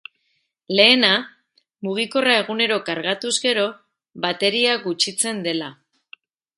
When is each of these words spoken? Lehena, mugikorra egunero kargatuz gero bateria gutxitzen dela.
Lehena, 0.79 1.11
mugikorra 1.89 2.35
egunero 2.45 2.79
kargatuz 2.89 3.35
gero 3.47 3.69
bateria 4.27 4.77
gutxitzen 4.91 5.49
dela. 5.49 5.75